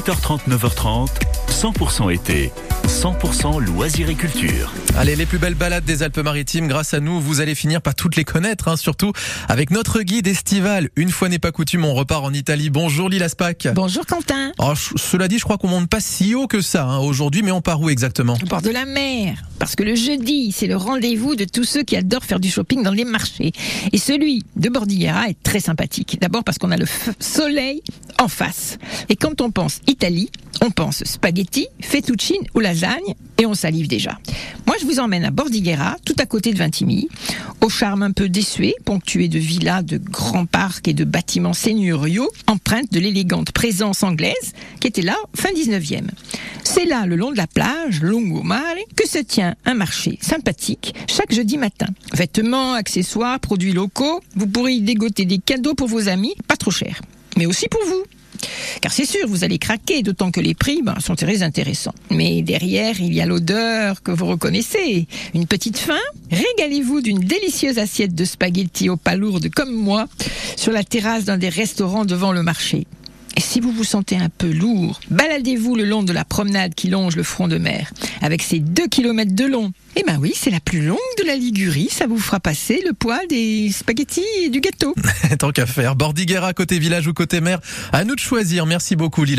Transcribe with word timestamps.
8h30, 0.00 0.48
9h30, 0.48 1.08
100% 1.50 2.14
été, 2.14 2.50
100% 2.88 3.60
loisirs 3.60 4.08
et 4.08 4.14
culture. 4.14 4.72
Allez, 4.96 5.14
les 5.14 5.26
plus 5.26 5.36
belles 5.36 5.54
balades 5.54 5.84
des 5.84 6.02
Alpes-Maritimes, 6.02 6.68
grâce 6.68 6.94
à 6.94 7.00
nous, 7.00 7.20
vous 7.20 7.42
allez 7.42 7.54
finir 7.54 7.82
par 7.82 7.94
toutes 7.94 8.16
les 8.16 8.24
connaître, 8.24 8.68
hein, 8.68 8.78
surtout 8.78 9.12
avec 9.46 9.70
notre 9.70 10.00
guide 10.00 10.26
estival. 10.26 10.88
Une 10.96 11.10
fois 11.10 11.28
n'est 11.28 11.38
pas 11.38 11.52
coutume, 11.52 11.84
on 11.84 11.92
repart 11.92 12.24
en 12.24 12.32
Italie. 12.32 12.70
Bonjour 12.70 13.10
Lila 13.10 13.28
Spac. 13.28 13.68
Bonjour 13.74 14.06
Quentin. 14.06 14.52
Oh, 14.58 14.72
cela 14.96 15.28
dit, 15.28 15.38
je 15.38 15.44
crois 15.44 15.58
qu'on 15.58 15.68
monte 15.68 15.90
pas 15.90 16.00
si 16.00 16.34
haut 16.34 16.46
que 16.46 16.62
ça 16.62 16.84
hein, 16.86 16.98
aujourd'hui, 16.98 17.42
mais 17.42 17.50
on 17.50 17.60
part 17.60 17.82
où 17.82 17.90
exactement? 17.90 18.38
Au 18.42 18.46
bord 18.46 18.62
de 18.62 18.70
la 18.70 18.86
mer. 18.86 19.34
Parce 19.60 19.76
que 19.76 19.82
le 19.82 19.94
jeudi, 19.94 20.52
c'est 20.52 20.66
le 20.66 20.76
rendez-vous 20.76 21.36
de 21.36 21.44
tous 21.44 21.64
ceux 21.64 21.82
qui 21.82 21.94
adorent 21.94 22.24
faire 22.24 22.40
du 22.40 22.50
shopping 22.50 22.82
dans 22.82 22.92
les 22.92 23.04
marchés. 23.04 23.52
Et 23.92 23.98
celui 23.98 24.42
de 24.56 24.70
Bordighera 24.70 25.28
est 25.28 25.40
très 25.42 25.60
sympathique. 25.60 26.16
D'abord 26.18 26.44
parce 26.44 26.56
qu'on 26.56 26.70
a 26.70 26.78
le 26.78 26.86
soleil 27.20 27.82
en 28.18 28.26
face. 28.26 28.78
Et 29.10 29.16
quand 29.16 29.42
on 29.42 29.50
pense 29.50 29.80
Italie, 29.86 30.30
on 30.62 30.70
pense 30.70 31.04
spaghetti, 31.04 31.68
fettuccine 31.80 32.42
ou 32.54 32.60
lasagne, 32.60 33.14
et 33.38 33.46
on 33.46 33.54
salive 33.54 33.86
déjà. 33.86 34.18
Moi, 34.66 34.76
je 34.80 34.86
vous 34.86 34.98
emmène 34.98 35.24
à 35.24 35.30
Bordighera, 35.30 35.96
tout 36.04 36.16
à 36.18 36.26
côté 36.26 36.52
de 36.52 36.58
Vintimille, 36.58 37.08
au 37.60 37.68
charme 37.68 38.02
un 38.02 38.12
peu 38.12 38.28
désuet, 38.28 38.74
ponctué 38.84 39.28
de 39.28 39.38
villas, 39.38 39.82
de 39.82 39.98
grands 39.98 40.46
parcs 40.46 40.88
et 40.88 40.94
de 40.94 41.04
bâtiments 41.04 41.54
seigneuriaux, 41.54 42.30
empreintes 42.46 42.92
de 42.92 43.00
l'élégante 43.00 43.52
présence 43.52 44.02
anglaise 44.02 44.52
qui 44.80 44.88
était 44.88 45.02
là 45.02 45.16
fin 45.34 45.50
19e. 45.52 46.08
C'est 46.72 46.84
là, 46.84 47.04
le 47.04 47.16
long 47.16 47.32
de 47.32 47.36
la 47.36 47.48
plage, 47.48 48.00
Lungomare, 48.00 48.76
que 48.94 49.04
se 49.04 49.18
tient 49.18 49.56
un 49.64 49.74
marché 49.74 50.20
sympathique 50.22 50.94
chaque 51.08 51.34
jeudi 51.34 51.58
matin. 51.58 51.88
Vêtements, 52.14 52.74
accessoires, 52.74 53.40
produits 53.40 53.72
locaux, 53.72 54.20
vous 54.36 54.46
pourrez 54.46 54.74
y 54.74 54.80
dégoter 54.80 55.24
des 55.24 55.38
cadeaux 55.38 55.74
pour 55.74 55.88
vos 55.88 56.06
amis, 56.08 56.32
pas 56.46 56.56
trop 56.56 56.70
cher. 56.70 57.00
Mais 57.36 57.46
aussi 57.46 57.66
pour 57.68 57.84
vous. 57.86 58.04
Car 58.80 58.92
c'est 58.92 59.04
sûr, 59.04 59.26
vous 59.26 59.42
allez 59.42 59.58
craquer, 59.58 60.04
d'autant 60.04 60.30
que 60.30 60.40
les 60.40 60.54
prix 60.54 60.80
ben, 60.80 60.94
sont 61.00 61.16
très 61.16 61.42
intéressants. 61.42 61.94
Mais 62.08 62.40
derrière, 62.40 63.00
il 63.00 63.12
y 63.12 63.20
a 63.20 63.26
l'odeur 63.26 64.04
que 64.04 64.12
vous 64.12 64.26
reconnaissez. 64.26 65.08
Une 65.34 65.48
petite 65.48 65.76
faim? 65.76 65.98
Régalez-vous 66.30 67.00
d'une 67.00 67.18
délicieuse 67.18 67.78
assiette 67.78 68.14
de 68.14 68.24
spaghettis 68.24 68.90
aux 68.90 68.96
palourdes 68.96 69.50
comme 69.50 69.72
moi, 69.72 70.06
sur 70.56 70.70
la 70.70 70.84
terrasse 70.84 71.24
d'un 71.24 71.36
des 71.36 71.48
restaurants 71.48 72.04
devant 72.04 72.30
le 72.30 72.44
marché. 72.44 72.86
Et 73.40 73.42
si 73.42 73.58
vous 73.58 73.72
vous 73.72 73.84
sentez 73.84 74.18
un 74.18 74.28
peu 74.28 74.52
lourd, 74.52 75.00
baladez-vous 75.10 75.74
le 75.74 75.86
long 75.86 76.02
de 76.02 76.12
la 76.12 76.26
promenade 76.26 76.74
qui 76.74 76.88
longe 76.88 77.16
le 77.16 77.22
front 77.22 77.48
de 77.48 77.56
mer, 77.56 77.90
avec 78.20 78.42
ses 78.42 78.58
deux 78.58 78.86
kilomètres 78.86 79.34
de 79.34 79.46
long. 79.46 79.72
Eh 79.96 80.02
ben 80.02 80.18
oui, 80.20 80.34
c'est 80.36 80.50
la 80.50 80.60
plus 80.60 80.84
longue 80.84 80.98
de 81.18 81.26
la 81.26 81.36
Ligurie, 81.36 81.88
ça 81.90 82.06
vous 82.06 82.18
fera 82.18 82.38
passer 82.38 82.82
le 82.86 82.92
poids 82.92 83.20
des 83.30 83.70
spaghettis 83.72 84.26
et 84.42 84.50
du 84.50 84.60
gâteau. 84.60 84.94
Tant 85.38 85.52
qu'à 85.52 85.64
faire. 85.64 85.96
Bordighera 85.96 86.52
côté 86.52 86.78
village 86.78 87.06
ou 87.06 87.14
côté 87.14 87.40
mer, 87.40 87.60
à 87.94 88.04
nous 88.04 88.14
de 88.14 88.20
choisir. 88.20 88.66
Merci 88.66 88.94
beaucoup 88.94 89.24
Lila. 89.24 89.38